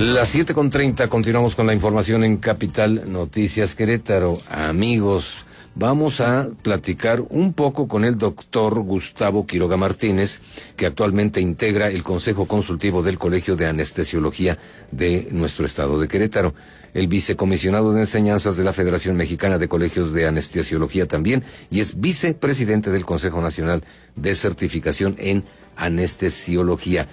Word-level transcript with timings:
Las 0.00 0.34
7.30 0.34 1.10
continuamos 1.10 1.54
con 1.54 1.66
la 1.66 1.74
información 1.74 2.24
en 2.24 2.38
Capital 2.38 3.12
Noticias 3.12 3.74
Querétaro. 3.74 4.40
Amigos, 4.48 5.44
vamos 5.74 6.22
a 6.22 6.48
platicar 6.62 7.22
un 7.28 7.52
poco 7.52 7.86
con 7.86 8.06
el 8.06 8.16
doctor 8.16 8.80
Gustavo 8.80 9.46
Quiroga 9.46 9.76
Martínez, 9.76 10.40
que 10.74 10.86
actualmente 10.86 11.42
integra 11.42 11.90
el 11.90 12.02
Consejo 12.02 12.46
Consultivo 12.46 13.02
del 13.02 13.18
Colegio 13.18 13.56
de 13.56 13.66
Anestesiología 13.66 14.56
de 14.90 15.28
nuestro 15.32 15.66
estado 15.66 16.00
de 16.00 16.08
Querétaro. 16.08 16.54
El 16.94 17.06
vicecomisionado 17.06 17.92
de 17.92 18.00
enseñanzas 18.00 18.56
de 18.56 18.64
la 18.64 18.72
Federación 18.72 19.18
Mexicana 19.18 19.58
de 19.58 19.68
Colegios 19.68 20.14
de 20.14 20.26
Anestesiología 20.26 21.08
también, 21.08 21.44
y 21.70 21.80
es 21.80 22.00
vicepresidente 22.00 22.90
del 22.90 23.04
Consejo 23.04 23.42
Nacional 23.42 23.84
de 24.16 24.34
Certificación 24.34 25.16
en 25.18 25.44
Anestesiología 25.76 27.06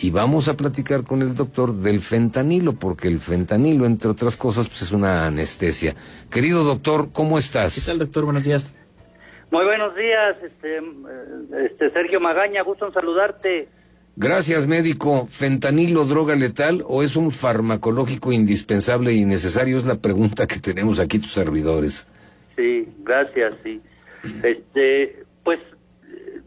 y 0.00 0.10
vamos 0.10 0.48
a 0.48 0.56
platicar 0.56 1.04
con 1.04 1.22
el 1.22 1.34
doctor 1.34 1.72
del 1.72 2.00
fentanilo, 2.00 2.74
porque 2.74 3.08
el 3.08 3.18
fentanilo, 3.18 3.86
entre 3.86 4.10
otras 4.10 4.36
cosas, 4.36 4.68
pues 4.68 4.82
es 4.82 4.92
una 4.92 5.26
anestesia. 5.26 5.94
Querido 6.30 6.62
doctor, 6.64 7.08
¿cómo 7.12 7.38
estás? 7.38 7.74
¿Qué 7.74 7.90
tal, 7.90 7.98
doctor? 7.98 8.24
Buenos 8.24 8.44
días. 8.44 8.74
Muy 9.50 9.64
buenos 9.64 9.96
días, 9.96 10.36
este, 10.42 10.80
este 11.64 11.90
Sergio 11.90 12.20
Magaña, 12.20 12.62
gusto 12.62 12.86
en 12.86 12.92
saludarte. 12.92 13.68
Gracias, 14.14 14.66
médico. 14.66 15.26
¿Fentanilo, 15.26 16.04
droga 16.04 16.34
letal 16.36 16.84
o 16.86 17.02
es 17.02 17.16
un 17.16 17.30
farmacológico 17.30 18.32
indispensable 18.32 19.12
y 19.14 19.24
necesario? 19.24 19.78
Es 19.78 19.84
la 19.84 19.96
pregunta 19.96 20.46
que 20.46 20.58
tenemos 20.58 21.00
aquí 21.00 21.18
tus 21.18 21.32
servidores. 21.32 22.06
Sí, 22.56 22.88
gracias, 22.98 23.54
sí. 23.62 23.80
Este, 24.42 25.24
pues 25.44 25.60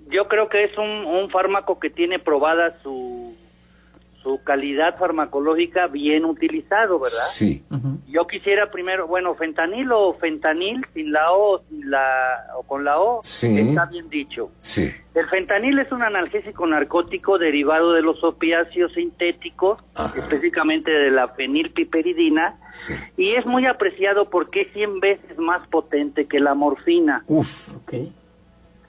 yo 0.09 0.27
creo 0.27 0.49
que 0.49 0.65
es 0.65 0.77
un, 0.77 0.89
un 0.89 1.29
fármaco 1.29 1.79
que 1.79 1.89
tiene 1.89 2.19
probada 2.19 2.77
su 2.83 3.10
su 4.21 4.43
calidad 4.43 4.97
farmacológica 4.97 5.87
bien 5.87 6.25
utilizado, 6.25 6.99
¿verdad? 6.99 7.25
Sí. 7.31 7.63
Yo 8.07 8.27
quisiera 8.27 8.69
primero, 8.69 9.07
bueno, 9.07 9.33
fentanil 9.35 9.91
o 9.91 10.13
fentanil 10.13 10.85
sin 10.93 11.11
la 11.11 11.31
O, 11.31 11.63
la, 11.71 12.47
o 12.57 12.63
con 12.63 12.83
la 12.83 12.99
O, 12.99 13.21
está 13.21 13.85
bien 13.85 14.09
dicho. 14.09 14.51
Sí. 14.61 14.91
El 15.15 15.27
fentanil 15.27 15.79
es 15.79 15.91
un 15.91 16.03
analgésico 16.03 16.67
narcótico 16.67 17.37
derivado 17.37 17.93
de 17.93 18.01
los 18.01 18.23
opiáceos 18.23 18.93
sintéticos, 18.93 19.79
específicamente 20.15 20.91
de 20.91 21.09
la 21.09 21.29
fenilpiperidina, 21.29 22.59
y 23.17 23.33
es 23.33 23.45
muy 23.45 23.65
apreciado 23.65 24.29
porque 24.29 24.61
es 24.61 24.73
100 24.73 24.99
veces 24.99 25.37
más 25.39 25.67
potente 25.67 26.27
que 26.27 26.39
la 26.39 26.53
morfina. 26.53 27.23
Uf. 27.27 27.75
Okay. 27.83 28.13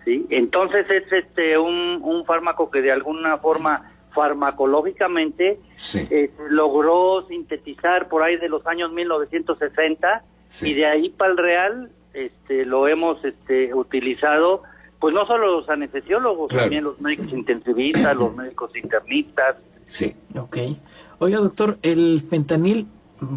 Sí, 0.05 0.27
entonces 0.30 0.84
es 0.91 1.12
este 1.12 1.56
un, 1.58 2.00
un 2.03 2.25
fármaco 2.25 2.70
que 2.70 2.83
de 2.83 2.91
alguna 2.91 3.38
forma 3.38 3.92
farmacológicamente 4.15 5.59
eh, 5.95 6.31
logró 6.49 7.27
sintetizar 7.29 8.09
por 8.09 8.23
ahí 8.23 8.37
de 8.37 8.49
los 8.49 8.67
años 8.67 8.93
1960 8.93 10.25
y 10.63 10.75
de 10.75 10.87
ahí 10.87 11.09
para 11.11 11.33
el 11.33 11.39
real 11.39 11.91
este 12.13 12.67
lo 12.67 12.89
hemos 12.89 13.25
este 13.25 13.75
utilizado 13.75 14.63
pues 14.99 15.15
no 15.15 15.27
solo 15.27 15.61
los 15.61 15.69
anestesiólogos 15.69 16.53
también 16.53 16.84
los 16.84 17.01
médicos 17.01 17.33
intensivistas 17.33 18.17
los 18.17 18.34
médicos 18.34 18.71
internistas. 18.77 19.56
Sí. 19.87 20.15
Ok. 20.39 20.59
oiga 21.19 21.39
doctor 21.39 21.78
el 21.83 22.21
fentanil 22.21 22.87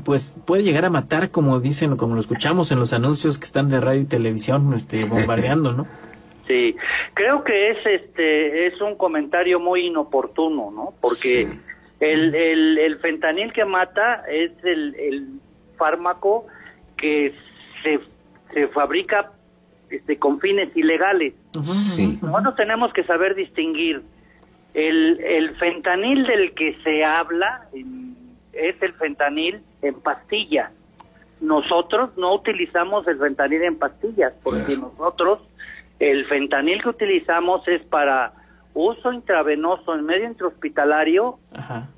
pues 0.03 0.37
puede 0.45 0.63
llegar 0.63 0.85
a 0.85 0.89
matar 0.89 1.31
como 1.31 1.59
dicen 1.59 1.95
como 1.95 2.15
lo 2.15 2.19
escuchamos 2.19 2.71
en 2.71 2.79
los 2.79 2.91
anuncios 2.93 3.37
que 3.37 3.45
están 3.45 3.69
de 3.69 3.79
radio 3.79 4.01
y 4.01 4.05
televisión 4.05 4.73
este 4.73 5.05
bombardeando 5.05 5.71
no 5.71 5.87
Sí, 6.47 6.75
creo 7.13 7.43
que 7.43 7.71
es 7.71 7.85
este 7.85 8.67
es 8.67 8.79
un 8.79 8.95
comentario 8.95 9.59
muy 9.59 9.87
inoportuno, 9.87 10.69
¿no? 10.71 10.93
Porque 11.01 11.49
el, 11.99 12.35
el, 12.35 12.77
el, 12.77 12.99
fentanil 12.99 13.51
que 13.51 13.65
mata 13.65 14.23
es 14.29 14.51
el, 14.63 14.95
el 14.95 15.27
fármaco 15.77 16.45
que 16.97 17.33
se, 17.81 17.99
se 18.53 18.67
fabrica 18.67 19.31
este, 19.89 20.17
con 20.17 20.39
fines 20.39 20.75
ilegales. 20.75 21.33
Sí. 21.63 22.19
Nosotros 22.21 22.55
tenemos 22.55 22.93
que 22.93 23.03
saber 23.03 23.33
distinguir 23.33 24.03
el, 24.75 25.19
el 25.21 25.55
fentanil 25.55 26.27
del 26.27 26.53
que 26.53 26.77
se 26.83 27.03
habla 27.03 27.69
es 28.53 28.75
el 28.81 28.93
fentanil 28.93 29.61
en 29.81 29.95
pastillas. 30.01 30.71
Nosotros 31.41 32.11
no 32.17 32.33
utilizamos 32.33 33.07
el 33.07 33.17
fentanil 33.17 33.63
en 33.63 33.77
pastillas 33.77 34.33
porque 34.43 34.77
nosotros 34.77 35.39
el 35.99 36.25
fentanil 36.25 36.81
que 36.81 36.89
utilizamos 36.89 37.67
es 37.67 37.81
para 37.83 38.33
uso 38.73 39.13
intravenoso 39.13 39.95
en 39.95 40.05
medio 40.05 40.25
intrahospitalario 40.25 41.39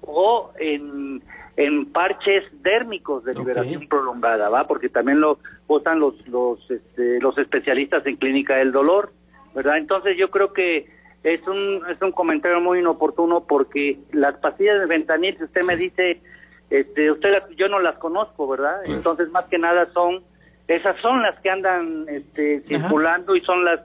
o 0.02 0.52
en, 0.60 1.24
en 1.56 1.86
parches 1.88 2.44
dérmicos 2.62 3.24
de 3.26 3.34
liberación 3.34 3.88
prolongada, 3.88 4.50
¿va? 4.50 4.68
Porque 4.68 4.88
también 4.88 5.20
lo 5.20 5.40
usan 5.68 6.00
los 6.00 6.16
los 6.28 6.60
este, 6.70 7.20
los 7.20 7.38
especialistas 7.38 8.06
en 8.06 8.16
clínica 8.16 8.58
del 8.58 8.72
dolor, 8.72 9.12
¿verdad? 9.56 9.78
Entonces 9.78 10.16
yo 10.18 10.30
creo 10.30 10.54
que 10.54 10.88
es 11.24 11.46
un 11.48 11.82
es 11.90 12.00
un 12.02 12.12
comentario 12.12 12.62
muy 12.62 12.80
inoportuno 12.80 13.46
porque 13.46 13.98
las 14.12 14.36
pastillas 14.38 14.80
de 14.80 14.88
fentanil, 14.88 15.36
si 15.36 15.46
usted 15.46 15.64
me 15.64 15.76
dice, 15.76 16.22
este, 16.70 17.12
usted 17.12 17.42
yo 17.56 17.68
no 17.70 17.80
las 17.80 17.98
conozco, 17.98 18.48
¿verdad? 18.48 18.82
Entonces 18.86 19.32
más 19.32 19.46
que 19.46 19.58
nada 19.58 19.90
son 19.94 20.22
esas 20.68 21.00
son 21.02 21.22
las 21.22 21.40
que 21.40 21.50
andan 21.50 22.06
este, 22.10 22.62
circulando 22.68 23.36
y 23.36 23.42
son 23.42 23.64
las 23.64 23.82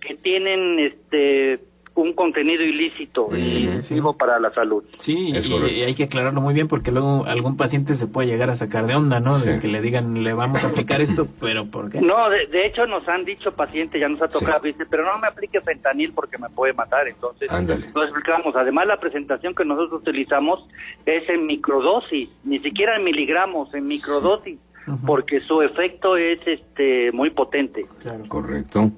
que 0.00 0.14
tienen 0.14 0.78
este 0.78 1.60
un 1.98 2.12
contenido 2.12 2.62
ilícito 2.62 3.28
y 3.36 3.66
nocivo 3.66 4.16
para 4.16 4.38
la 4.38 4.52
salud. 4.54 4.84
Sí, 5.00 5.32
y, 5.32 5.82
hay 5.82 5.94
que 5.94 6.04
aclararlo 6.04 6.40
muy 6.40 6.54
bien 6.54 6.68
porque 6.68 6.92
luego 6.92 7.24
algún 7.26 7.56
paciente 7.56 7.94
se 7.94 8.06
puede 8.06 8.28
llegar 8.28 8.50
a 8.50 8.54
sacar 8.54 8.86
de 8.86 8.94
onda, 8.94 9.18
¿no? 9.18 9.36
De 9.36 9.58
que 9.58 9.66
le 9.66 9.80
digan, 9.80 10.22
le 10.22 10.32
vamos 10.32 10.62
a 10.62 10.68
aplicar 10.68 11.00
esto, 11.00 11.26
pero 11.40 11.66
¿por 11.66 11.90
qué? 11.90 12.00
No, 12.00 12.30
de, 12.30 12.66
hecho 12.66 12.86
nos 12.86 13.06
han 13.08 13.24
dicho 13.24 13.52
pacientes, 13.52 14.00
ya 14.00 14.08
nos 14.08 14.22
ha 14.22 14.28
tocado, 14.28 14.60
dice, 14.60 14.86
pero 14.86 15.04
no 15.04 15.18
me 15.18 15.26
aplique 15.26 15.60
fentanil 15.60 16.12
porque 16.12 16.38
me 16.38 16.48
puede 16.50 16.72
matar. 16.72 17.08
Entonces, 17.08 17.50
lo 17.50 18.04
explicamos. 18.04 18.54
Además, 18.54 18.86
la 18.86 19.00
presentación 19.00 19.54
que 19.54 19.64
nosotros 19.64 20.00
utilizamos 20.02 20.68
es 21.04 21.28
en 21.28 21.46
microdosis, 21.46 22.28
ni 22.44 22.60
siquiera 22.60 22.96
en 22.96 23.04
miligramos, 23.04 23.74
en 23.74 23.86
microdosis 23.86 24.58
porque 25.06 25.40
su 25.40 25.62
efecto 25.62 26.16
es 26.16 26.38
este 26.46 27.12
muy 27.12 27.30
potente. 27.30 27.86
Claro. 28.02 28.24
Correcto. 28.28 28.90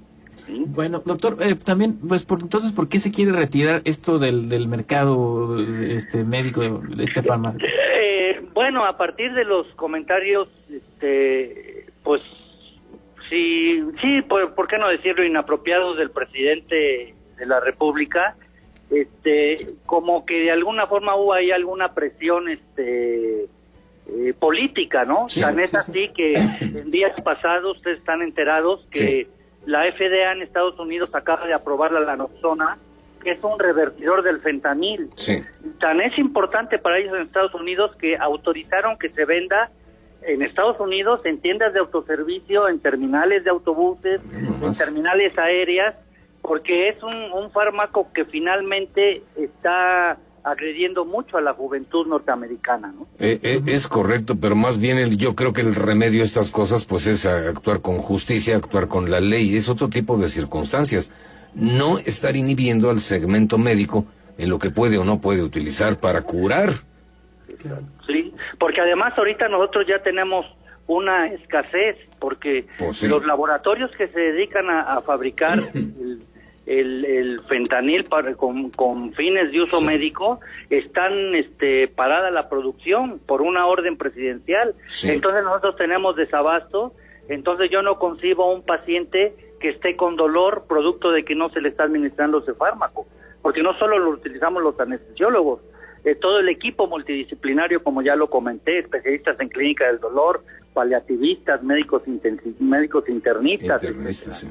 Bueno, 0.49 1.03
doctor, 1.05 1.37
eh, 1.41 1.55
también, 1.55 1.99
pues, 1.99 2.25
por, 2.25 2.41
entonces, 2.41 2.73
¿por 2.73 2.89
qué 2.89 2.99
se 2.99 3.13
quiere 3.13 3.33
retirar 3.33 3.83
esto 3.85 4.19
del, 4.19 4.49
del 4.49 4.69
mercado 4.69 5.59
este 5.59 6.25
médico, 6.25 6.61
de 6.61 7.05
este 7.05 7.23
fármaco? 7.23 7.59
Eh, 8.03 8.41
bueno, 8.55 8.87
a 8.87 8.97
partir 8.97 9.33
de 9.35 9.45
los 9.45 9.67
comentarios, 9.75 10.49
este, 10.71 11.87
pues, 12.03 12.23
sí, 13.29 13.83
sí, 14.01 14.23
por, 14.23 14.55
¿por 14.55 14.69
qué 14.69 14.79
no 14.79 14.89
decirlo, 14.89 15.25
inapropiados 15.25 15.99
del 15.99 16.11
presidente 16.11 17.15
de 17.39 17.47
la 17.47 17.61
República, 17.61 18.37
este, 18.91 19.75
como 19.87 20.25
que 20.25 20.41
de 20.41 20.51
alguna 20.51 20.87
forma 20.87 21.15
hubo 21.17 21.33
ahí 21.33 21.51
alguna 21.51 21.95
presión, 21.95 22.49
este, 22.49 23.47
eh, 24.13 24.35
política, 24.39 25.05
¿no? 25.05 25.27
Tan 25.41 25.61
es 25.61 25.75
así 25.75 26.09
que 26.09 26.35
en 26.35 26.91
días 26.91 27.21
pasados 27.21 27.77
ustedes 27.77 27.99
están 27.99 28.23
enterados 28.23 28.87
que 28.91 29.29
la 29.67 29.85
FDA 29.93 30.33
en 30.33 30.43
Estados 30.43 30.79
Unidos 30.81 31.11
acaba 31.13 31.47
de 31.47 31.55
aprobar 31.55 31.93
la 31.93 32.01
lanoxona, 32.01 32.79
que 33.23 33.33
es 33.33 33.45
un 33.45 33.59
revertidor 33.59 34.23
del 34.23 34.41
fentanil. 34.41 35.11
Tan 35.79 36.01
es 36.01 36.19
importante 36.19 36.79
para 36.79 36.99
ellos 36.99 37.15
en 37.15 37.23
Estados 37.23 37.55
Unidos 37.55 37.95
que 37.97 38.17
autorizaron 38.17 38.99
que 38.99 39.11
se 39.11 39.25
venda 39.25 39.71
en 40.23 40.43
Estados 40.43 40.81
Unidos 40.81 41.21
en 41.25 41.41
tiendas 41.41 41.73
de 41.73 41.79
autoservicio, 41.79 42.69
en 42.69 42.81
terminales 42.81 43.45
de 43.45 43.51
autobuses, 43.51 44.21
en 44.33 44.75
terminales 44.77 45.39
aéreas, 45.39 45.95
porque 46.43 46.89
es 46.89 47.03
un, 47.03 47.15
un 47.33 47.51
fármaco 47.53 48.13
que 48.13 48.25
finalmente 48.25 49.23
está 49.37 50.19
agrediendo 50.45 51.05
mucho 51.05 51.37
a 51.37 51.41
la 51.41 51.53
juventud 51.53 52.07
norteamericana, 52.07 52.93
¿no? 52.93 53.07
Eh, 53.19 53.39
eh, 53.43 53.61
es 53.67 53.87
correcto, 53.89 54.37
pero 54.41 54.57
más 54.57 54.79
bien 54.79 54.97
el, 54.99 55.17
yo 55.17 55.35
creo 55.35 55.53
que 55.53 55.61
el 55.61 55.75
remedio 55.75 56.23
a 56.23 56.25
estas 56.25 56.51
cosas 56.51 56.85
pues 56.85 57.07
es 57.07 57.27
actuar 57.27 57.81
con 57.81 57.99
justicia, 57.99 58.57
actuar 58.57 58.89
con 58.89 59.11
la 59.11 59.21
ley, 59.21 59.57
es 59.57 59.69
otro 59.69 59.89
tipo 59.89 60.17
de 60.17 60.29
circunstancias. 60.29 61.11
No 61.55 61.99
estar 61.99 62.37
inhibiendo 62.37 62.91
al 62.91 63.01
segmento 63.01 63.59
médico 63.59 64.07
en 64.39 64.49
lo 64.49 64.59
que 64.59 64.71
puede 64.71 64.97
o 64.99 65.05
no 65.05 65.21
puede 65.21 65.43
utilizar 65.43 65.99
para 66.01 66.23
curar. 66.23 66.71
Sí, 68.07 68.33
porque 68.59 68.81
además 68.81 69.13
ahorita 69.17 69.49
nosotros 69.49 69.85
ya 69.87 70.03
tenemos 70.03 70.47
una 70.87 71.27
escasez, 71.29 71.97
porque 72.19 72.67
Pues 72.79 72.97
sí. 72.97 73.07
los 73.09 73.25
laboratorios 73.25 73.91
que 73.97 74.09
se 74.09 74.19
dedican 74.19 74.69
a, 74.71 74.81
a 74.83 75.03
fabricar 75.03 75.59
el, 76.79 77.05
el- 77.05 77.41
fentanil 77.49 78.05
para, 78.05 78.35
con, 78.35 78.71
con 78.71 79.13
fines 79.15 79.51
de 79.51 79.61
uso 79.63 79.81
médico 79.81 80.41
están 80.71 81.35
este, 81.35 81.89
parada 81.89 82.31
la 82.31 82.49
producción 82.49 83.19
por 83.19 83.43
una 83.43 83.67
orden 83.67 83.97
presidencial. 83.97 84.75
Sí. 84.87 85.11
Entonces 85.11 85.43
nosotros 85.43 85.77
tenemos 85.77 86.15
desabasto, 86.17 86.95
entonces 87.29 87.71
yo 87.71 87.83
no 87.83 87.99
concibo 87.99 88.45
a 88.45 88.55
un 88.55 88.63
paciente 88.63 89.35
que 89.61 89.71
esté 89.71 89.97
con 89.97 90.17
dolor 90.17 90.65
producto 90.69 91.11
de 91.11 91.25
que 91.25 91.35
no 91.35 91.51
se 91.51 91.61
le 91.61 91.69
está 91.71 91.85
administrando 91.85 92.39
ese 92.39 92.55
fármaco, 92.55 93.07
porque 93.43 93.63
no 93.63 93.77
solo 93.79 93.99
lo 93.99 94.11
utilizamos 94.11 94.63
los 94.63 94.79
anestesiólogos, 94.79 95.61
eh, 96.05 96.15
todo 96.15 96.39
el 96.39 96.49
equipo 96.49 96.87
multidisciplinario, 96.87 97.83
como 97.83 98.01
ya 98.01 98.17
lo 98.17 98.31
comenté, 98.31 98.79
especialistas 98.79 99.39
en 99.41 99.49
clínica 99.51 99.87
del 99.87 99.99
dolor, 100.01 100.43
paliativistas, 100.73 101.63
médicos, 101.63 102.03
médicos 102.59 103.09
internistas. 103.09 103.83
Internista, 103.83 104.33
sí. 104.33 104.49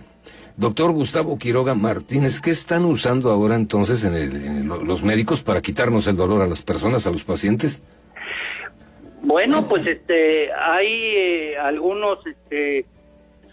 Doctor 0.60 0.92
Gustavo 0.92 1.38
Quiroga 1.38 1.74
Martínez, 1.74 2.42
¿qué 2.42 2.50
están 2.50 2.84
usando 2.84 3.32
ahora 3.32 3.56
entonces 3.56 4.04
en, 4.04 4.14
el- 4.14 4.46
en 4.46 4.68
los 4.68 5.02
médicos 5.04 5.42
para 5.42 5.62
quitarnos 5.62 6.06
el 6.08 6.18
dolor 6.18 6.42
a 6.42 6.48
las 6.48 6.62
personas, 6.62 7.08
a 7.08 7.12
los 7.12 7.24
pacientes? 7.24 7.82
Bueno, 9.22 9.70
pues 9.70 9.88
este, 9.88 10.52
hay 10.52 10.88
eh, 11.16 11.58
algunos 11.58 12.20
este, 12.28 12.86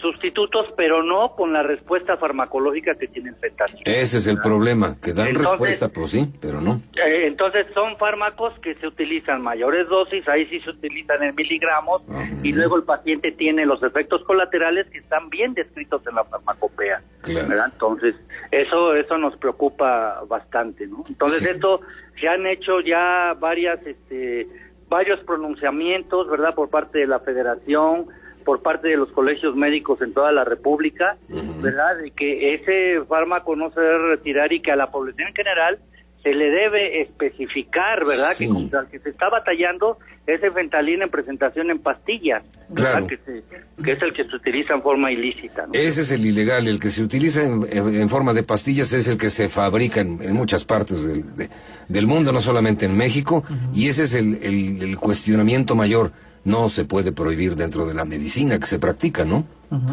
sustitutos, 0.00 0.66
pero 0.76 1.02
no 1.02 1.34
con 1.37 1.52
la 1.52 1.62
respuesta 1.62 2.16
farmacológica 2.16 2.94
que 2.96 3.08
tiene 3.08 3.31
el. 3.31 3.37
Ese 3.84 4.19
es 4.19 4.26
el 4.26 4.38
problema, 4.38 4.96
que 5.00 5.12
dan 5.12 5.28
Entonces- 5.28 5.50
respuesta, 5.50 5.88
pues 5.88 6.10
sí, 6.10 6.32
pero 6.40 6.60
no. 6.60 6.81
Eh, 6.96 7.26
entonces 7.26 7.66
son 7.75 7.96
fármacos 7.96 8.52
que 8.60 8.75
se 8.75 8.87
utilizan 8.87 9.43
mayores 9.43 9.88
dosis, 9.88 10.26
ahí 10.28 10.46
sí 10.46 10.60
se 10.60 10.70
utilizan 10.70 11.22
en 11.22 11.34
miligramos 11.34 12.02
y 12.43 12.52
luego 12.52 12.76
el 12.76 12.82
paciente 12.84 13.32
tiene 13.32 13.64
los 13.66 13.82
efectos 13.82 14.22
colaterales 14.25 14.87
que 14.90 14.98
están 14.98 15.31
bien 15.31 15.54
descritos 15.54 16.02
en 16.06 16.14
la 16.16 16.25
farmacopea. 16.25 17.00
Claro. 17.22 17.48
¿verdad? 17.48 17.70
Entonces 17.72 18.14
eso 18.50 18.94
eso 18.94 19.19
nos 19.19 19.37
preocupa 19.37 20.22
bastante, 20.28 20.87
¿no? 20.87 21.04
Entonces 21.08 21.40
Sí. 21.40 21.46
esto 21.48 21.81
se 22.20 22.28
han 22.28 22.46
hecho 22.46 22.81
ya 22.81 23.34
varias 23.38 23.84
este 23.87 24.46
varios 24.88 25.19
pronunciamientos, 25.25 26.28
¿verdad? 26.31 26.54
Por 26.54 26.69
parte 26.70 26.98
de 27.00 27.06
la 27.08 27.19
Federación, 27.20 28.06
por 28.46 28.62
parte 28.62 28.88
de 28.88 28.96
los 28.96 29.10
colegios 29.10 29.54
médicos 29.56 30.00
en 30.00 30.14
toda 30.14 30.32
la 30.32 30.44
República, 30.44 31.19
¿verdad? 31.60 31.98
De 31.98 32.12
que 32.12 32.54
ese 32.54 33.04
fármaco 33.06 33.54
no 33.56 33.70
se 33.72 33.81
debe 33.81 34.08
retirar 34.10 34.52
y 34.54 34.60
que 34.60 34.70
a 34.72 34.76
la 34.76 34.90
población 34.90 35.28
en 35.28 35.34
general 35.34 35.78
se 36.22 36.32
le 36.34 36.50
debe 36.50 37.02
especificar, 37.02 38.04
¿verdad? 38.06 38.32
Sí. 38.34 38.46
Que 38.46 38.52
contra 38.54 38.81
el 38.81 38.87
que 38.87 38.98
se 39.00 39.10
está 39.10 39.28
batallando 39.28 39.98
ese 40.26 40.50
fentalín 40.50 41.02
en 41.02 41.10
presentación 41.10 41.70
en 41.70 41.78
pastillas, 41.81 42.43
¿verdad? 42.69 42.93
Claro. 42.93 43.06
Que, 43.06 43.16
se- 43.19 43.44
que 43.84 43.93
es 43.93 44.02
el 44.02 44.12
que 44.12 44.25
se 44.25 44.34
utiliza 44.37 44.75
en 44.75 44.82
forma 44.82 45.12
ilícita, 45.12 45.66
¿no? 45.66 45.72
Ese 45.72 46.00
es 46.02 46.10
el 46.10 46.25
ilegal, 46.26 46.66
el 46.66 46.81
que 46.81 46.90
se 46.90 47.02
utiliza 47.02 47.43
en, 47.43 47.66
en- 47.70 47.94
en 48.00 48.08
forma 48.08 48.32
de 48.32 48.43
pastillas 48.43 48.93
es 48.93 49.06
el 49.08 49.19
que 49.19 49.31
se 49.31 49.48
fabrica 49.48 50.00
en, 50.00 50.20
en 50.22 50.32
muchas 50.32 50.64
partes 50.64 51.04
del, 51.06 51.37
de- 51.37 51.48
del 51.88 52.06
mundo, 52.08 52.32
no 52.32 52.40
solamente 52.40 52.87
en 52.87 52.96
México, 52.96 53.44
y 53.72 53.88
ese 53.88 54.04
es 54.04 54.14
el, 54.14 54.38
el- 54.43 54.82
el 54.82 54.96
cuestionamiento 54.98 55.75
mayor. 55.75 56.10
No 56.46 56.69
se 56.69 56.84
puede 56.84 57.10
prohibir 57.12 57.56
dentro 57.56 57.84
de 57.87 57.94
la 57.94 58.04
medicina 58.04 58.58
que 58.58 58.66
se 58.66 58.78
practica, 58.78 59.25
¿no? 59.25 59.44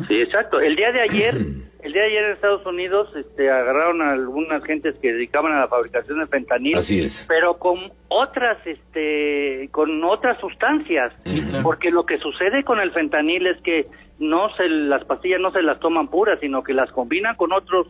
Sí, 0.08 0.22
exacto. 0.22 0.62
El 0.62 0.76
día 0.76 0.92
de 0.92 1.02
ayer, 1.02 1.36
el 1.82 1.94
día 1.94 2.04
de 2.04 2.08
ayer 2.10 2.24
en 2.26 2.32
Estados 2.34 2.64
Unidos, 2.66 3.10
este, 3.16 3.50
agarraron 3.50 4.04
a 4.04 4.12
algunas 4.12 4.64
gentes 4.64 4.94
que 5.02 5.12
dedicaban 5.14 5.52
a 5.52 5.62
la 5.62 5.68
fabricación 5.68 6.20
de 6.20 6.28
fentanil, 6.28 6.78
Así 6.78 7.02
es. 7.02 7.26
pero 7.28 7.58
con 7.58 7.92
otras, 8.08 8.60
este, 8.68 9.68
con 9.72 10.04
otras 10.04 10.40
sustancias, 10.40 11.12
Sí, 11.26 11.42
claro. 11.42 11.64
porque 11.64 11.90
lo 11.90 12.06
que 12.06 12.20
sucede 12.20 12.64
con 12.64 12.80
el 12.80 12.92
fentanil 12.92 13.48
es 13.48 13.60
que 13.64 13.88
no 14.20 14.56
se, 14.56 14.70
las 14.70 15.04
pastillas 15.06 15.42
no 15.42 15.52
se 15.52 15.64
las 15.64 15.80
toman 15.80 16.08
puras, 16.08 16.38
sino 16.40 16.62
que 16.64 16.74
las 16.76 16.92
combinan 16.92 17.36
con 17.36 17.52
otros 17.52 17.88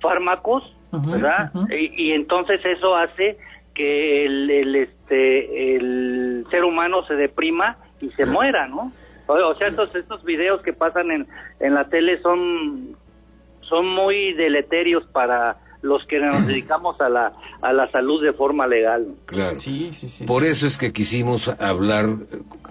fármacos, 0.00 0.74
¿verdad? 1.12 1.52
y, 1.70 2.04
y 2.08 2.12
entonces 2.12 2.60
eso 2.64 2.96
hace 2.96 3.36
que 3.74 4.24
el, 4.24 4.50
el, 4.50 4.74
este, 4.76 5.76
el 5.76 6.46
ser 6.50 6.64
humano 6.64 7.04
se 7.06 7.14
deprima 7.14 7.76
y 8.00 8.10
se 8.10 8.26
muera, 8.26 8.66
¿no? 8.66 8.92
O, 9.26 9.34
o 9.34 9.54
sea, 9.56 9.68
estos, 9.68 9.94
estos 9.94 10.24
videos 10.24 10.62
que 10.62 10.72
pasan 10.72 11.10
en, 11.10 11.26
en 11.60 11.74
la 11.74 11.88
tele 11.88 12.20
son, 12.22 12.96
son 13.62 13.86
muy 13.88 14.32
deleterios 14.34 15.04
para 15.06 15.58
los 15.82 16.04
que 16.06 16.18
nos 16.18 16.46
dedicamos 16.46 17.00
a 17.00 17.08
la, 17.08 17.32
a 17.62 17.72
la 17.72 17.90
salud 17.90 18.22
de 18.22 18.32
forma 18.32 18.66
legal. 18.66 19.06
Claro. 19.26 19.58
Sí, 19.58 19.90
sí, 19.92 20.08
sí. 20.08 20.24
Por 20.24 20.44
sí. 20.44 20.50
eso 20.50 20.66
es 20.66 20.76
que 20.76 20.92
quisimos 20.92 21.48
hablar 21.60 22.06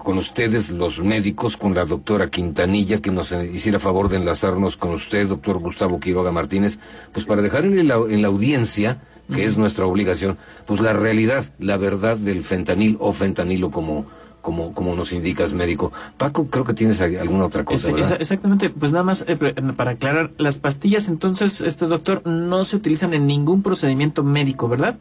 con 0.06 0.18
ustedes, 0.19 0.69
los 0.69 1.00
médicos, 1.00 1.57
con 1.57 1.74
la 1.74 1.83
doctora 1.83 2.30
Quintanilla, 2.30 3.01
que 3.01 3.10
nos 3.10 3.31
hiciera 3.31 3.80
favor 3.80 4.07
de 4.07 4.18
enlazarnos 4.18 4.78
con 4.78 4.92
usted, 4.92 5.28
doctor 5.28 5.57
Gustavo 5.57 6.00
Quiroga 6.00 6.31
Martínez, 6.31 6.78
pues 7.12 7.25
para 7.25 7.42
dejar 7.42 7.66
en 7.66 7.88
la, 7.88 7.95
en 7.95 8.21
la 8.21 8.28
audiencia, 8.28 9.01
que 9.33 9.44
es 9.44 9.57
nuestra 9.57 9.88
obligación, 9.88 10.38
pues 10.68 10.80
la 10.80 10.94
realidad, 10.94 11.45
la 11.57 11.78
verdad 11.78 12.18
del 12.18 12.44
fentanil 12.44 12.98
o 13.00 13.13
fentanilo 13.13 13.71
como, 13.71 14.06
como, 14.45 14.75
como 14.75 14.95
nos 14.95 15.12
indicas, 15.12 15.53
médico. 15.53 15.92
Paco, 16.18 16.47
creo 16.51 16.63
que 16.63 16.74
tienes 16.75 17.01
alguna 17.01 17.45
otra 17.45 17.65
cosa, 17.65 17.80
Este, 17.80 17.92
¿verdad? 17.94 18.07
esa- 18.12 18.15
exactamente, 18.18 18.69
pues 18.69 18.92
nada 18.92 19.03
más 19.03 19.25
eh, 19.27 19.36
pre- 19.36 19.53
para 19.75 19.92
aclarar, 19.92 20.30
las 20.38 20.59
pastillas 20.59 21.07
entonces, 21.07 21.62
este 21.62 21.88
doctor, 21.88 22.21
no 22.27 22.63
se 22.63 22.75
utilizan 22.75 23.15
en 23.15 23.25
ningún 23.25 23.63
procedimiento 23.63 24.24
médico, 24.24 24.69
¿verdad? 24.69 24.97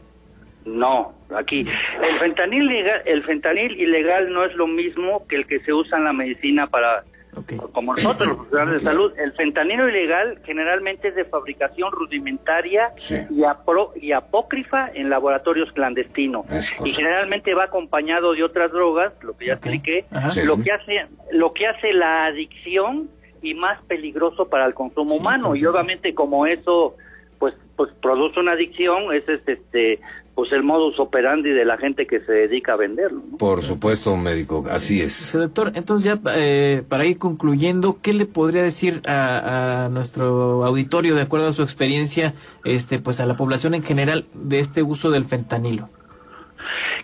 No, 0.64 1.12
aquí 1.37 1.61
el 1.61 2.19
fentanil 2.20 2.67
legal, 2.67 3.02
el 3.05 3.23
fentanil 3.25 3.79
ilegal 3.79 4.32
no 4.32 4.46
es 4.46 4.55
lo 4.56 4.67
mismo 4.67 5.26
que 5.29 5.37
el 5.37 5.46
que 5.46 5.61
se 5.61 5.75
usa 5.75 5.99
en 5.99 6.05
la 6.05 6.14
medicina 6.14 6.67
para 6.69 7.05
Como 7.72 7.92
nosotros 7.96 8.28
los 8.28 8.36
profesionales 8.36 8.75
de 8.82 8.88
salud. 8.90 9.12
El 9.19 9.32
fentanilo 9.32 9.88
ilegal 9.88 10.38
generalmente 10.44 11.08
es 11.08 11.14
de 11.14 11.25
fabricación 11.25 11.90
rudimentaria 11.92 12.92
Sí. 12.96 13.16
y, 13.31 13.40
apro- 13.42 13.90
y 14.00 14.12
apócrifa 14.12 14.90
en 14.94 15.10
laboratorios 15.10 15.70
clandestinos 15.72 16.46
Es 16.50 16.75
y 16.84 16.92
generalmente 16.92 17.54
va 17.54 17.64
acompañado 17.64 18.32
de 18.34 18.42
otras 18.42 18.70
drogas, 18.72 19.12
lo 19.22 19.36
que 19.36 19.46
ya 19.46 19.52
expliqué. 19.54 20.04
Sí. 20.32 20.42
lo 20.42 20.60
que 20.62 20.72
hace 20.72 21.06
lo 21.32 21.52
que 21.52 21.66
hace 21.66 21.92
la 21.92 22.26
adicción 22.26 23.08
y 23.42 23.54
más 23.54 23.82
peligroso 23.84 24.48
para 24.48 24.64
el 24.66 24.75
consumo 24.75 25.10
Sí, 25.14 25.20
humano 25.20 25.54
y 25.54 25.64
obviamente 25.66 26.14
como 26.14 26.46
eso 26.46 26.96
pues 27.38 27.54
pues 27.76 27.90
produce 28.00 28.40
una 28.40 28.52
adicción 28.52 29.12
ese 29.12 29.34
es 29.34 29.48
este 29.48 30.00
pues 30.34 30.52
el 30.52 30.62
modus 30.62 30.98
operandi 30.98 31.50
de 31.50 31.64
la 31.64 31.76
gente 31.76 32.06
que 32.06 32.20
se 32.20 32.32
dedica 32.32 32.72
a 32.72 32.76
venderlo 32.76 33.22
¿no? 33.31 33.38
Por 33.38 33.62
supuesto, 33.62 34.16
médico, 34.16 34.64
así 34.69 35.00
es. 35.00 35.32
Doctor, 35.32 35.72
entonces 35.75 36.12
ya 36.12 36.32
eh, 36.36 36.82
para 36.88 37.05
ir 37.05 37.19
concluyendo, 37.19 37.98
¿qué 38.03 38.12
le 38.12 38.26
podría 38.26 38.62
decir 38.62 39.00
a, 39.06 39.84
a 39.84 39.88
nuestro 39.88 40.64
auditorio, 40.64 41.14
de 41.14 41.22
acuerdo 41.22 41.48
a 41.48 41.53
su 41.53 41.62
experiencia, 41.62 42.34
este, 42.64 42.98
pues 42.98 43.20
a 43.20 43.26
la 43.26 43.36
población 43.36 43.74
en 43.74 43.82
general, 43.82 44.26
de 44.34 44.58
este 44.58 44.82
uso 44.82 45.10
del 45.10 45.24
fentanilo? 45.24 45.88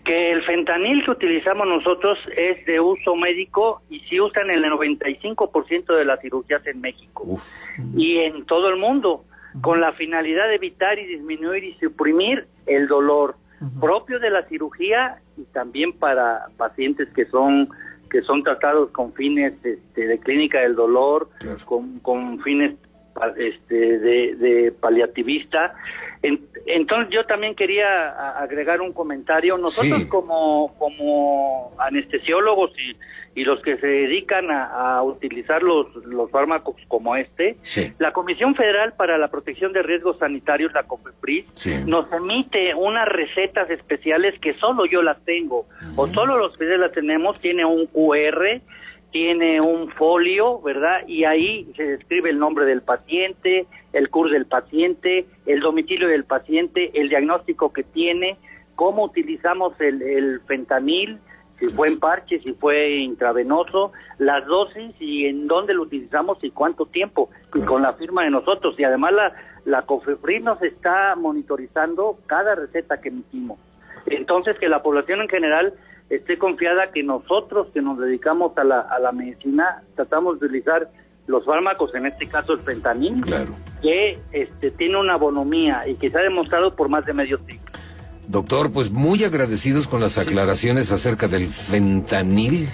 que 0.05 0.33
el 0.33 0.43
fentanil 0.45 1.05
que 1.05 1.11
utilizamos 1.11 1.67
nosotros 1.67 2.19
es 2.37 2.65
de 2.65 2.81
uso 2.81 3.15
médico 3.17 3.83
y 3.91 4.01
se 4.01 4.21
usa 4.21 4.43
en 4.43 4.51
el 4.51 4.65
95% 4.65 5.95
de 5.95 6.05
las 6.05 6.21
cirugías 6.21 6.67
en 6.67 6.81
México 6.81 7.25
Uf, 7.27 7.43
y 7.95 8.19
en 8.19 8.45
todo 8.47 8.69
el 8.71 8.77
mundo 8.77 9.25
con 9.63 9.81
la 9.81 9.93
finalidad 9.93 10.49
de 10.49 10.55
evitar 10.57 10.99
y 10.99 11.07
disminuir 11.07 11.65
y 11.65 11.75
suprimir 11.75 12.47
el 12.67 12.87
dolor 12.89 13.35
propio 13.81 14.19
de 14.21 14.31
la 14.31 14.43
cirugía 14.49 15.19
y 15.37 15.43
también 15.53 15.93
para 15.93 16.47
pacientes 16.57 17.09
que 17.15 17.27
son 17.27 17.69
que 18.11 18.23
son 18.23 18.43
tratados 18.43 18.91
con 18.91 19.13
fines 19.13 19.53
este, 19.63 20.07
de 20.07 20.19
clínica 20.19 20.61
del 20.63 20.75
dolor, 20.75 21.29
Claro. 21.39 21.59
con, 21.65 22.01
con 22.01 22.41
fines 22.43 22.75
este, 23.37 23.99
de, 24.01 24.35
de 24.35 24.73
paliativista. 24.73 25.75
En- 26.23 26.41
entonces 26.67 27.13
yo 27.15 27.25
también 27.27 27.55
quería 27.55 28.39
agregar 28.39 28.81
un 28.81 28.93
comentario. 28.93 29.57
Nosotros 29.59 30.01
Sí. 30.01 30.09
como, 30.09 30.75
como 30.79 31.73
anestesiólogos 31.79 32.73
y, 32.79 32.97
y 33.41 33.45
los 33.45 33.61
que 33.63 33.77
se 33.79 33.87
dedican 33.87 34.51
a, 34.51 34.97
a 34.97 35.03
utilizar 35.03 35.63
los, 35.63 35.95
los 36.07 36.31
fármacos 36.31 36.77
como 36.89 37.17
este, 37.17 37.57
sí, 37.63 37.93
la 37.99 38.13
Comisión 38.13 38.55
Federal 38.55 38.93
para 38.95 39.19
la 39.19 39.29
Protección 39.29 39.73
de 39.73 39.83
Riesgos 39.83 40.19
Sanitarios, 40.19 40.73
la 40.73 40.83
COFEPRIS, 40.85 41.45
sí. 41.55 41.75
nos 41.87 42.11
emite 42.13 42.75
unas 42.75 43.07
recetas 43.09 43.71
especiales 43.71 44.39
que 44.41 44.55
solo 44.55 44.85
yo 44.87 45.03
las 45.03 45.19
tengo, 45.25 45.67
o 45.97 46.09
solo 46.09 46.39
los 46.39 46.57
que 46.57 46.65
las 46.65 46.93
tenemos, 46.93 47.39
tiene 47.41 47.65
un 47.65 47.87
QR, 47.87 48.61
tiene 49.11 49.61
un 49.61 49.91
folio, 49.91 50.61
¿verdad? 50.61 51.07
Y 51.07 51.25
ahí 51.25 51.71
se 51.77 51.85
describe 51.85 52.31
el 52.31 52.39
nombre 52.39 52.65
del 52.65 52.83
paciente, 52.83 53.67
el 53.93 54.09
CUR 54.09 54.31
del 54.31 54.47
paciente, 54.47 55.27
el 55.47 55.61
domicilio 55.61 56.09
del 56.09 56.25
paciente, 56.25 56.91
el 56.95 57.09
diagnóstico 57.09 57.73
que 57.73 57.83
tiene, 57.83 58.39
cómo 58.77 59.05
utilizamos 59.05 59.79
el, 59.81 60.01
el 60.03 60.41
fentanil, 60.47 61.19
si 61.59 61.69
fue 61.69 61.89
en 61.89 62.01
parche, 62.01 62.41
si 62.41 62.55
fue 62.55 62.91
intravenoso, 62.97 63.93
las 64.19 64.47
dosis 64.47 64.95
y 64.99 65.27
en 65.27 65.47
dónde 65.47 65.75
lo 65.75 65.83
utilizamos 65.83 66.39
y 66.43 66.51
cuánto 66.51 66.87
tiempo, 66.87 67.29
y 67.55 67.61
con 67.61 67.83
la 67.83 67.93
firma 67.93 68.25
de 68.25 68.31
nosotros. 68.31 68.75
Y 68.79 68.85
además 68.85 69.13
la, 69.13 69.35
la 69.67 69.83
COFEPRIS 69.83 70.43
nos 70.43 70.63
está 70.63 71.15
monitorizando 71.17 72.19
cada 72.27 72.55
receta 72.55 73.01
que 73.01 73.11
emitimos. 73.11 73.59
Entonces, 74.07 74.59
que 74.59 74.69
la 74.69 74.83
población 74.83 75.21
en 75.21 75.29
general 75.29 75.75
esté 76.11 76.37
confiada 76.39 76.91
que 76.93 77.03
nosotros 77.03 77.69
que 77.73 77.81
nos 77.81 77.99
dedicamos 77.99 78.53
a 78.59 78.65
la, 78.65 78.81
a 78.81 78.99
la 78.99 79.13
medicina 79.13 79.83
tratamos 79.97 80.39
de 80.41 80.47
utilizar 80.47 80.91
los 81.27 81.45
fármacos, 81.45 81.95
en 81.95 82.07
este 82.07 82.27
caso 82.29 82.55
el 82.55 82.61
fentanil, 82.61 83.21
Claro. 83.23 83.55
que 83.81 84.19
este, 84.33 84.73
tiene 84.73 84.99
una 84.99 85.17
bonomía 85.17 85.87
y 85.89 85.95
que 85.95 86.11
se 86.11 86.19
ha 86.19 86.23
demostrado 86.23 86.75
por 86.75 86.89
más 86.89 87.07
de 87.07 87.13
medio 87.13 87.39
siglo. 87.47 87.63
Doctor, 88.27 88.71
pues 88.73 88.91
muy 88.91 89.23
agradecidos 89.25 89.87
con 89.89 90.01
las 90.01 90.19
aclaraciones 90.19 90.91
acerca 90.93 91.29
del 91.29 91.47
fentanil. 91.49 92.69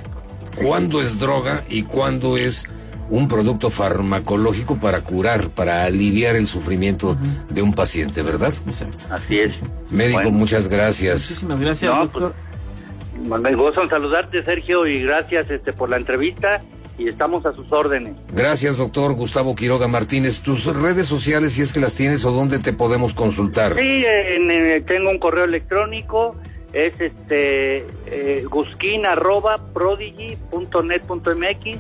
¿Cuándo 0.62 1.02
es 1.02 1.19
droga 1.19 1.64
y 1.69 1.83
cuándo 1.83 2.37
es 2.38 2.64
un 3.11 3.28
producto 3.28 3.69
farmacológico 3.71 4.76
para 4.76 5.02
curar, 5.02 5.50
para 5.50 5.85
aliviar 5.85 6.35
el 6.37 6.47
sufrimiento 6.47 7.16
de 7.50 7.61
un 7.62 7.73
paciente, 7.75 8.23
verdad? 8.23 8.52
Exacto. 8.66 9.05
Así 9.11 9.38
es. 9.38 9.61
Médico, 9.90 10.21
Bueno. 10.25 10.38
muchas 10.38 10.69
gracias. 10.69 11.21
Muchísimas 11.21 11.61
gracias, 11.61 11.95
No, 11.95 12.00
doctor. 12.00 12.35
Me 13.18 13.54
gozo 13.54 13.82
en 13.82 13.90
saludarte, 13.90 14.44
Sergio, 14.44 14.87
y 14.87 15.02
gracias 15.02 15.50
este, 15.50 15.73
por 15.73 15.90
la 15.90 15.96
entrevista 15.96 16.61
y 16.99 17.08
estamos 17.08 17.44
a 17.44 17.52
sus 17.54 17.70
órdenes. 17.73 18.14
Gracias, 18.32 18.76
doctor 18.78 19.12
Gustavo 19.14 19.54
Quiroga 19.54 19.87
Martínez. 19.88 20.40
Tus 20.40 20.64
redes 20.64 21.06
sociales, 21.06 21.52
si 21.52 21.61
es 21.62 21.73
que 21.73 21.80
las 21.80 21.94
tienes, 21.94 22.25
o 22.25 22.30
dónde 22.32 22.58
te 22.58 22.73
podemos 22.73 23.12
consultar. 23.14 23.75
Sí, 23.76 24.04
en, 24.06 24.50
eh, 24.50 24.80
tengo 24.87 25.11
un 25.11 25.18
correo 25.18 25.44
electrónico, 25.44 26.37
es 26.73 26.94
este 27.00 27.87
eh, 28.06 28.44
guskin 28.50 29.04
arroba 29.06 29.56
prodigy.net.mx, 29.75 31.78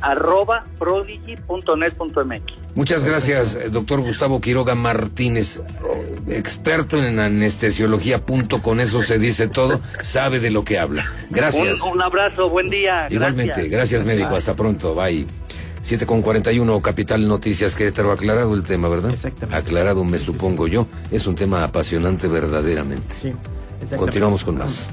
arroba 0.00 0.64
prodigy.net.mx. 0.78 2.42
Muchas 2.74 3.02
gracias, 3.02 3.54
eh, 3.56 3.70
doctor 3.70 4.00
Gustavo 4.00 4.40
Quiroga 4.40 4.76
Martínez, 4.76 5.56
eh, 5.56 5.62
experto 6.28 7.02
en 7.02 7.18
anestesiología, 7.18 8.24
punto, 8.24 8.62
con 8.62 8.78
eso 8.78 9.02
se 9.02 9.18
dice 9.18 9.48
todo, 9.48 9.80
sabe 10.00 10.38
de 10.38 10.52
lo 10.52 10.62
que 10.62 10.78
habla. 10.78 11.10
Gracias. 11.30 11.82
Un, 11.82 11.94
un 11.94 12.02
abrazo, 12.02 12.48
buen 12.48 12.70
día. 12.70 13.08
Igualmente, 13.10 13.68
gracias. 13.68 13.70
gracias 13.70 14.04
médico, 14.04 14.36
hasta 14.36 14.54
pronto, 14.54 14.94
bye. 14.94 15.26
7 15.88 16.04
con 16.04 16.20
41, 16.20 16.82
Capital 16.82 17.26
Noticias, 17.26 17.74
Querétaro, 17.74 18.12
aclarado 18.12 18.54
el 18.54 18.62
tema, 18.62 18.90
¿verdad? 18.90 19.10
Exactamente. 19.10 19.56
Aclarado, 19.56 20.04
me 20.04 20.18
Sí, 20.18 20.26
sí, 20.26 20.26
supongo 20.26 20.66
yo. 20.66 20.86
Es 21.10 21.26
un 21.26 21.34
tema 21.34 21.64
apasionante 21.64 22.28
verdaderamente. 22.28 23.14
Sí, 23.14 23.28
exactamente. 23.28 23.96
Continuamos 23.96 24.44
con 24.44 24.58
más. 24.58 24.86